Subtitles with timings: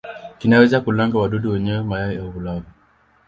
[0.39, 2.71] Kinaweza kulenga wadudu wenyewe, mayai au lava.